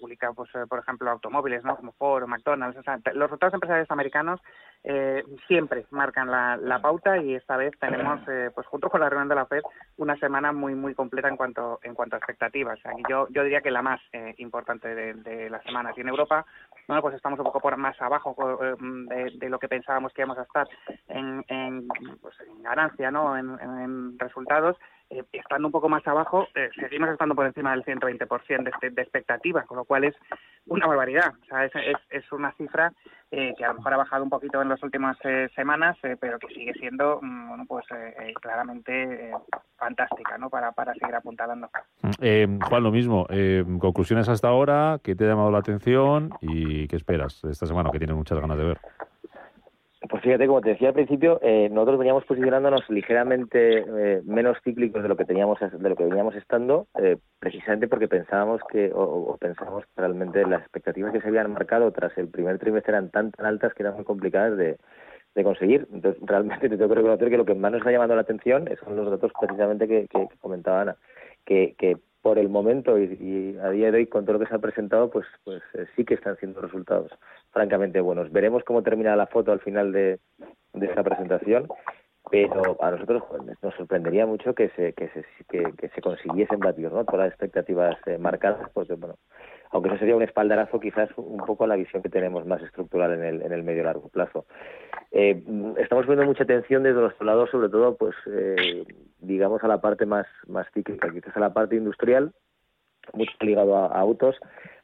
[0.00, 1.76] publica, pues por ejemplo, automóviles, ¿no?
[1.76, 2.78] Como Ford o McDonald's.
[3.12, 4.40] los resultados empresariales americanos
[5.46, 9.34] siempre marcan la, pauta y esta vez tenemos, eh, pues junto con la reunión de
[9.34, 9.62] la FED,
[9.96, 12.78] una semana muy muy completa en cuanto en cuanto a expectativas.
[13.08, 15.92] yo yo diría que la más eh, importante de, la semana.
[15.96, 16.44] Y en Europa,
[16.86, 20.38] bueno, pues estamos un poco por más abajo eh, de, lo que pensábamos que íbamos
[20.38, 20.68] a estar
[21.08, 21.88] en, en,
[22.20, 23.36] pues en ganancia, ¿no?
[23.36, 24.76] en resultados
[25.08, 28.90] eh, estando un poco más abajo, eh, seguimos estando por encima del 120% de, este,
[28.90, 30.14] de expectativa, con lo cual es
[30.66, 31.32] una barbaridad.
[31.42, 31.72] O sea, es,
[32.10, 32.92] es, una cifra
[33.30, 35.16] eh, que a lo mejor ha bajado un poquito en las últimas
[35.54, 37.86] semanas, pero que sigue siendo, mm, bueno, pues
[38.40, 39.32] claramente
[39.76, 40.50] fantástica, ¿no?
[40.50, 41.70] Para, para seguir apuntalando.
[42.20, 43.26] Juan, lo mismo.
[43.78, 47.98] conclusiones hasta ahora, ¿qué te ha llamado la atención y qué esperas esta semana, que
[47.98, 48.78] tienes muchas ganas de ver?
[50.08, 55.02] Pues fíjate, como te decía al principio, eh, nosotros veníamos posicionándonos ligeramente eh, menos cíclicos
[55.02, 59.36] de lo que teníamos, de lo que veníamos estando, eh, precisamente porque pensábamos que, o,
[59.40, 63.32] pensábamos que realmente las expectativas que se habían marcado tras el primer trimestre eran tan,
[63.38, 64.76] altas que eran muy complicadas de,
[65.42, 65.86] conseguir.
[65.92, 68.68] Entonces, realmente te tengo que reconocer que lo que más nos está llamando la atención
[68.82, 70.96] son los datos precisamente que, que, comentaba Ana,
[71.44, 74.54] que, que por el momento y, a día de hoy con todo lo que se
[74.56, 75.62] ha presentado, pues, pues
[75.94, 77.12] sí que están siendo resultados
[77.52, 78.32] francamente buenos.
[78.32, 80.18] Veremos cómo termina la foto al final de,
[80.72, 81.68] de esta presentación,
[82.28, 86.90] pero a nosotros pues, nos sorprendería mucho que se que se que, se consiguiesen batir
[86.90, 87.04] ¿no?
[87.04, 89.14] todas las expectativas eh, marcadas porque bueno
[89.70, 93.12] aunque eso sería un espaldarazo quizás un poco a la visión que tenemos más estructural
[93.14, 94.46] en el en el medio largo plazo.
[95.12, 95.42] Eh,
[95.78, 98.84] estamos viendo mucha atención desde nuestro lado sobre todo pues eh,
[99.20, 102.32] digamos a la parte más más cíclica quizás a la parte industrial
[103.12, 104.36] mucho ligado a autos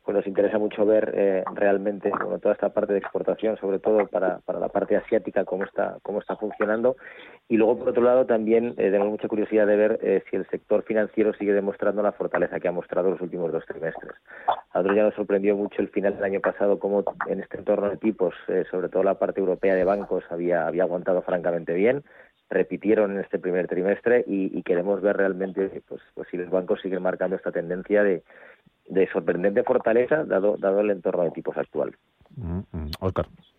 [0.04, 4.06] pues nos interesa mucho ver eh, realmente bueno, toda esta parte de exportación, sobre todo
[4.06, 6.96] para, para la parte asiática, cómo está, cómo está funcionando.
[7.48, 10.48] Y luego, por otro lado, también eh, tenemos mucha curiosidad de ver eh, si el
[10.48, 14.12] sector financiero sigue demostrando la fortaleza que ha mostrado los últimos dos trimestres.
[14.46, 17.88] A nosotros ya nos sorprendió mucho el final del año pasado, cómo en este entorno
[17.88, 18.34] de tipos,
[18.70, 22.02] sobre todo la parte europea de bancos, había, había aguantado francamente bien
[22.50, 26.82] repitieron en este primer trimestre y, y queremos ver realmente pues, pues si los bancos
[26.82, 28.22] siguen marcando esta tendencia de,
[28.88, 31.94] de sorprendente fortaleza dado, dado el entorno de tipos actual.
[33.00, 33.26] Oscar.
[33.28, 33.52] Mm,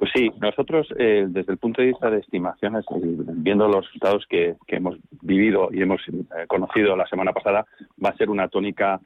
[0.00, 4.24] pues sí, nosotros eh, desde el punto de vista de estimaciones, eh, viendo los resultados
[4.26, 7.66] que, hemos vivido y hemos eh, conocido la semana pasada,
[8.02, 8.98] va a ser una tónica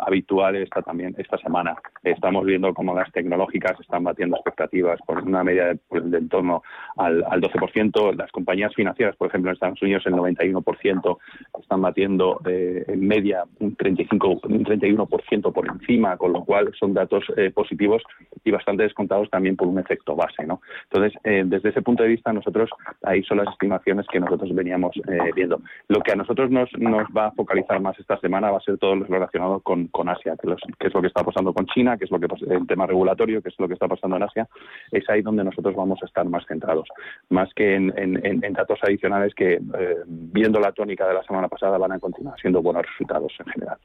[0.00, 1.76] habitual esta también esta semana.
[2.02, 6.62] Estamos viendo cómo las tecnológicas están batiendo expectativas por una media de, pues, en torno
[6.96, 8.14] al, al 12%.
[8.16, 11.18] Las compañías financieras, por ejemplo, en Estados Unidos el 91%
[11.60, 17.24] están batiendo en media un 35 un 31% por encima, con lo cual son datos
[17.54, 18.02] positivos
[18.44, 20.46] y bastante descontados también por un efecto base.
[20.46, 20.60] ¿no?
[20.84, 22.70] Entonces, eh, desde ese punto de vista, nosotros
[23.02, 25.60] ahí son las estimaciones que nosotros veníamos eh, viendo.
[25.88, 28.78] Lo que a nosotros nos, nos va a focalizar más esta semana va a ser
[28.78, 30.48] todo lo relacionado con, con Asia, que,
[30.86, 33.48] es lo que está pasando con China, que es lo que el tema regulatorio, que
[33.48, 34.48] es lo que está pasando en Asia.
[34.90, 36.88] Es ahí donde nosotros vamos a estar más centrados,
[37.30, 41.78] más que en, en, datos adicionales que, eh, viendo la tónica de la semana pasada,
[41.78, 43.78] van a continuar siendo buenos resultados en general.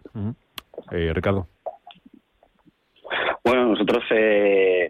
[1.14, 1.48] Ricardo.
[3.44, 4.88] Bueno, nosotros, eh,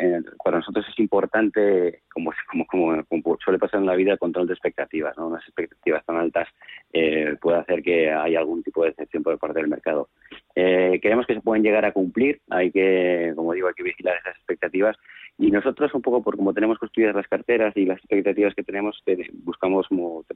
[0.00, 2.32] eh, para nosotros es importante, como,
[2.68, 5.16] como, como, suele pasar en la vida, el control de expectativas.
[5.16, 5.28] ¿no?
[5.28, 6.48] Unas expectativas tan altas
[6.92, 10.08] eh, puede hacer que haya algún tipo de decepción por parte del mercado.
[10.56, 14.16] Eh, creemos que se pueden llegar a cumplir, hay que, como digo, hay que vigilar
[14.16, 14.96] esas expectativas
[15.36, 19.02] y nosotros, un poco por como tenemos construidas las carteras y las expectativas que tenemos,
[19.42, 19.88] buscamos,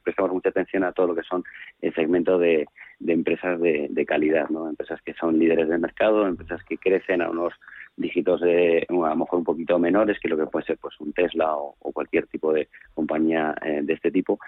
[0.02, 1.44] prestamos mucha atención a todo lo que son
[1.80, 2.66] el segmento de,
[3.06, 4.68] empresas de, calidad, ¿no?
[4.68, 7.54] Empresas que son líderes del mercado, empresas que crecen a unos
[7.96, 11.12] dígitos de, a lo mejor un poquito menores que lo que puede ser pues un
[11.12, 14.38] Tesla o, cualquier tipo de compañía eh, de este tipo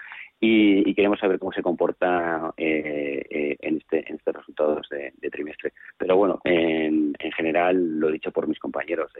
[0.43, 5.71] y, queremos saber cómo se comporta eh, eh, en este en estos resultados de, trimestre.
[5.97, 9.11] Pero bueno en, en, general lo dicho por mis compañeros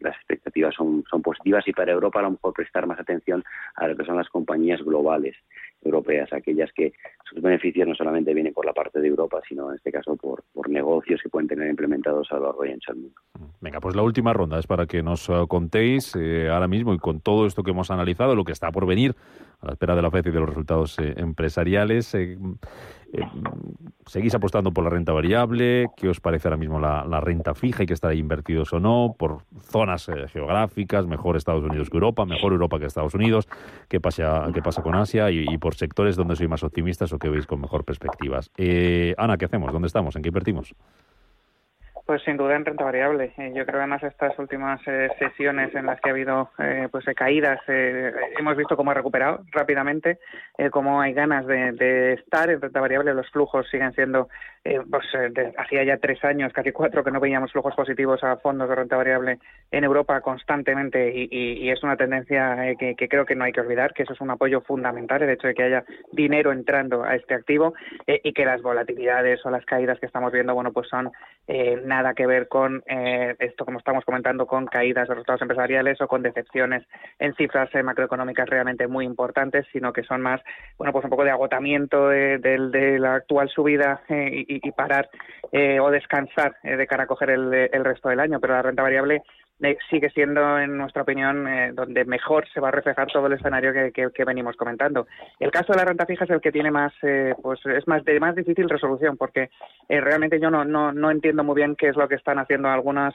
[0.00, 3.44] las expectativas son, son positivas y para Europa a lo mejor prestar más atención
[3.76, 5.36] a lo que son las compañías globales
[5.84, 6.92] europeas, aquellas que
[7.28, 10.44] sus beneficios no solamente vienen por la parte de Europa, sino en este caso por,
[10.52, 13.14] por negocios que pueden tener implementados a lo largo y ancho mundo.
[13.60, 16.98] Venga, pues la última ronda es para que nos eh, contéis eh, ahora mismo y
[16.98, 19.14] con todo esto que hemos analizado, lo que está por venir
[19.60, 22.14] a la espera de la FED y de los resultados eh, empresariales.
[24.06, 25.88] ¿Seguís apostando por la renta variable?
[25.96, 29.14] ¿Qué os parece ahora mismo la, renta fija y que estar invertidos o no?
[29.18, 31.06] ¿Por zonas geográficas?
[31.06, 32.24] ¿Mejor Estados Unidos que Europa?
[32.24, 33.48] ¿Mejor Europa que Estados Unidos?
[33.88, 35.30] ¿Qué pasa, qué pasa con Asia?
[35.30, 38.50] Y, y por sectores donde sois más optimistas o que veis con mejor perspectivas.
[39.18, 39.72] Ana, ¿qué hacemos?
[39.72, 40.16] ¿Dónde estamos?
[40.16, 40.74] ¿En qué invertimos?
[42.04, 43.32] Pues sin duda en renta variable.
[43.38, 47.04] Eh, yo creo además estas últimas eh, sesiones en las que ha habido eh, pues
[47.14, 50.18] caídas, hemos visto cómo ha recuperado rápidamente,
[50.70, 53.14] cómo hay ganas de, estar en renta variable.
[53.14, 54.28] Los flujos siguen siendo,
[54.90, 55.06] pues
[55.58, 58.96] hacía ya tres años, casi cuatro, que no veíamos flujos positivos a fondos de renta
[58.96, 59.38] variable
[59.70, 63.94] en Europa constantemente y, es una tendencia que, que, creo que no hay que olvidar,
[63.94, 67.34] que eso es un apoyo fundamental, el hecho de que haya dinero entrando a este
[67.34, 67.74] activo
[68.06, 71.10] y que las volatilidades o las caídas que estamos viendo, bueno, pues son
[71.92, 76.08] nada que ver con eh, esto, como estamos comentando, con caídas de resultados empresariales o
[76.08, 76.82] con decepciones
[77.18, 80.40] en cifras eh, macroeconómicas realmente muy importantes, sino que son más,
[80.78, 85.10] bueno, pues un poco de agotamiento de, la actual subida eh, y, parar
[85.52, 88.40] o descansar de cara a coger el, el resto del año.
[88.40, 89.22] Pero la renta variable
[89.90, 93.72] sigue siendo, en nuestra opinión, eh, donde mejor se va a reflejar todo el escenario
[93.72, 95.06] que, venimos comentando.
[95.38, 98.04] El caso de la renta fija es el que tiene más, eh, pues es más
[98.04, 99.50] de más difícil resolución, porque
[99.88, 102.68] eh, realmente yo no, no, no entiendo muy bien qué es lo que están haciendo
[102.68, 103.14] algunas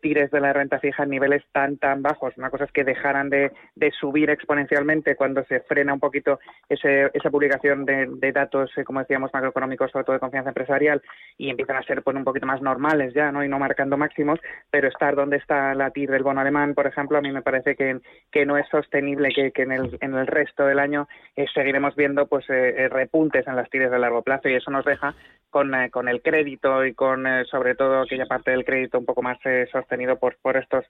[0.00, 2.36] tires de la renta fija en niveles tan tan bajos.
[2.36, 3.52] Una cosa es que dejaran de,
[4.00, 9.90] subir exponencialmente cuando se frena un poquito ese, esa publicación de, datos, como decíamos, macroeconómicos,
[9.90, 11.02] sobre todo de confianza empresarial,
[11.36, 13.44] y empiezan a ser pues, un poquito más normales ya, ¿no?
[13.44, 17.18] Y no marcando máximos, pero estar donde está la TIR del bono alemán, por ejemplo,
[17.18, 18.00] a mí me parece que,
[18.32, 21.94] que no es sostenible que, que en, el, en el resto del año eh, seguiremos
[21.94, 25.14] viendo pues eh, eh, repuntes en las TIRs de largo plazo y eso nos deja
[25.54, 29.38] con, con el crédito y con sobre todo aquella parte del crédito un poco más
[29.70, 30.84] sostenido por, por estos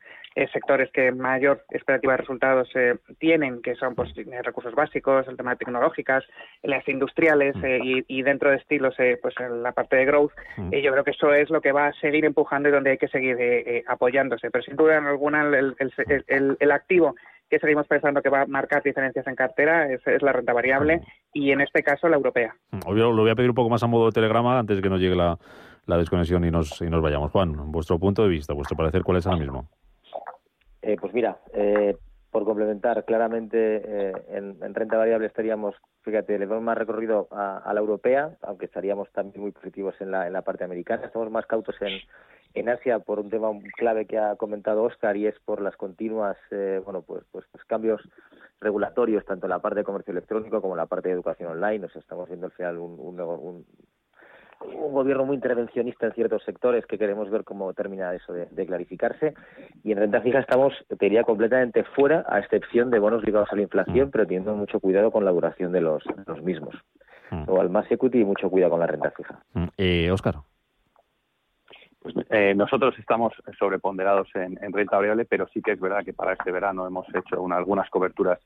[0.54, 2.70] sectores que mayor expectativa de resultados
[3.18, 4.10] tienen, que son pues
[4.42, 6.24] recursos básicos, el tema de tecnológicas,
[6.62, 10.32] las industriales y, y, dentro de estilos pues en la parte de growth.
[10.56, 10.70] Mm.
[10.70, 13.08] yo creo que eso es lo que va a seguir empujando y donde hay que
[13.08, 13.36] seguir
[13.86, 17.14] apoyándose pero sin duda alguna el, activo
[17.48, 21.02] que seguimos pensando que va a marcar diferencias en cartera es, la renta variable
[21.32, 22.54] y en este caso la europea.
[22.86, 24.88] Obvio, lo voy a pedir un poco más a modo de telegrama antes de que
[24.88, 25.38] nos llegue la,
[25.86, 27.30] desconexión y nos, y nos vayamos.
[27.30, 29.68] Juan, vuestro punto de vista, vuestro parecer, ¿cuál es ahora mismo?
[30.82, 31.96] Eh, pues mira, eh,
[32.30, 37.80] por complementar, claramente eh, en, renta variable estaríamos, fíjate, le vemos más recorrido a, la
[37.80, 41.06] europea, aunque estaríamos también muy positivos en la, en la parte americana.
[41.06, 42.00] Estamos más cautos en,
[42.54, 46.36] en Asia por un tema clave que ha comentado Oscar y es por las continuas,
[46.50, 48.00] eh, bueno, pues, pues, pues, cambios
[48.60, 51.80] regulatorios tanto en la parte de comercio electrónico como en la parte de educación online.
[51.80, 53.64] Nos estamos viendo al final un, un,
[54.72, 59.34] un gobierno muy intervencionista en ciertos sectores que queremos ver cómo termina eso de, clarificarse.
[59.82, 63.56] Y en renta fija estamos, te diría, completamente fuera, a excepción de bonos ligados a
[63.56, 66.74] la inflación, pero teniendo mucho cuidado con la duración de los, los mismos.
[67.30, 67.44] Mm.
[67.48, 69.40] O al más equity y mucho cuidado con la renta fija.
[69.54, 69.66] Mm.
[69.76, 70.36] Eh, Oscar.
[72.04, 76.34] Pues, eh, nosotros estamos sobreponderados en, renta variable, pero sí que es verdad que para
[76.34, 78.38] este verano hemos hecho algunas coberturas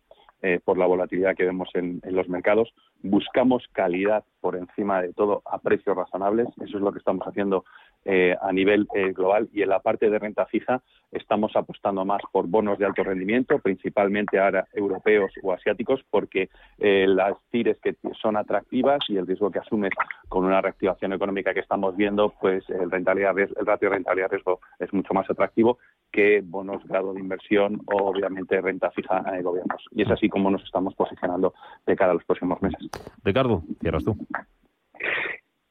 [0.42, 2.72] eh, por la volatilidad que vemos en, los mercados.
[3.02, 6.46] Buscamos calidad por encima de todo a precios razonables.
[6.60, 7.64] Eso es lo que estamos haciendo
[8.04, 9.48] eh, a nivel eh, global.
[9.52, 13.58] Y en la parte de renta fija estamos apostando más por bonos de alto rendimiento,
[13.58, 19.58] principalmente ahora europeos o asiáticos, porque las tires que son atractivas y el riesgo que
[19.58, 19.90] asumes
[20.28, 24.60] con una reactivación económica que estamos viendo, pues el, rentabilidad, el ratio de rentabilidad riesgo
[24.78, 25.78] es mucho más atractivo
[26.10, 29.84] que bonos grado de inversión o obviamente renta fija en gobiernos.
[29.92, 31.54] Y es así como nos estamos posicionando
[31.86, 32.90] de cara a los próximos meses.
[33.24, 34.16] Ricardo, cierras tú.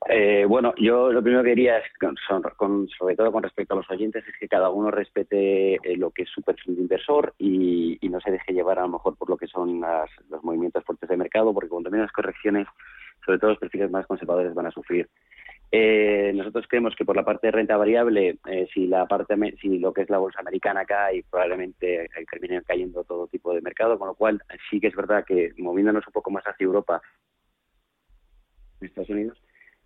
[0.10, 1.86] Eh, bueno, yo lo primero que diría es,
[2.56, 6.12] con, sobre todo con respecto a los oyentes, es que cada uno respete eh, lo
[6.12, 9.30] que es su perfil de inversor y, no se deje llevar a lo mejor por
[9.30, 9.82] lo que son
[10.30, 12.66] los movimientos fuertes de mercado, porque cuando las correcciones,
[13.26, 15.10] sobre todo los perfiles más conservadores van a sufrir.
[15.74, 19.78] Eh, nosotros creemos que por la parte de renta variable, eh, si la parte, si
[19.78, 24.08] lo que es la bolsa americana cae, probablemente termine cayendo todo tipo de mercado, con
[24.08, 27.02] lo cual sí que es verdad que moviéndonos un poco más hacia Europa,
[28.80, 29.38] Estados Unidos,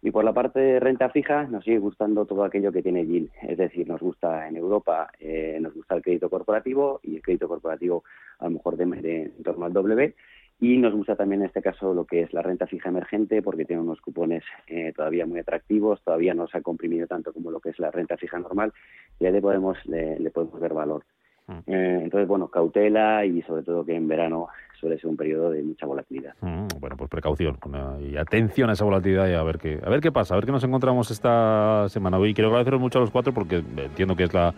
[0.01, 3.29] y por la parte de renta fija nos sigue gustando todo aquello que tiene yield,
[3.43, 7.47] es decir, nos gusta en Europa, eh, nos gusta el crédito corporativo y el crédito
[7.47, 8.03] corporativo
[8.39, 10.15] a lo mejor de, de en torno al W
[10.59, 13.65] y nos gusta también en este caso lo que es la renta fija emergente porque
[13.65, 17.59] tiene unos cupones eh, todavía muy atractivos, todavía no se ha comprimido tanto como lo
[17.59, 18.71] que es la renta fija normal
[19.19, 21.03] y ahí le podemos, le, le podemos ver valor.
[21.47, 21.59] Mm.
[21.67, 24.47] Eh, entonces, bueno, cautela y sobre todo que en verano
[24.79, 26.33] suele ser un periodo de mucha volatilidad.
[26.41, 29.89] Mm, Bueno, pues precaución eh, y atención a esa volatilidad y a ver qué a
[29.89, 32.17] ver qué pasa, a ver qué nos encontramos esta semana.
[32.17, 34.53] Hoy quiero agradeceros mucho a los cuatro porque entiendo que es la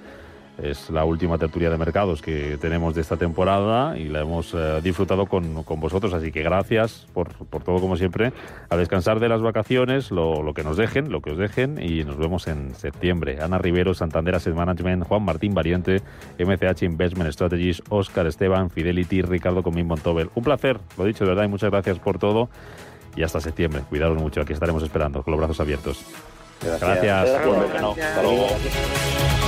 [0.62, 4.82] es la última tertulia de mercados que tenemos de esta temporada y la hemos eh,
[4.84, 8.34] disfrutado con, con vosotros, así que gracias por, por todo como siempre.
[8.70, 12.04] A descansar de las vacaciones, lo, lo que nos dejen, lo que os dejen y
[12.04, 13.40] nos vemos en septiembre.
[13.42, 16.02] Ana Rivero, Santander Asset Management, Juan Martín Valiente,
[16.38, 20.30] MCH Investment Strategies, Oscar Esteban, Fidelity, Ricardo Comín Montobel.
[20.36, 22.50] Un placer, lo dicho, de verdad, y muchas gracias por todo.
[23.16, 23.84] Y hasta septiembre.
[23.90, 26.04] Cuidaros mucho, aquí estaremos esperando con los brazos abiertos.
[26.62, 26.82] Gracias.
[26.82, 27.46] Gracias.
[27.46, 27.90] Buen verano.
[27.92, 28.48] Hasta luego.
[28.48, 29.43] Gracias.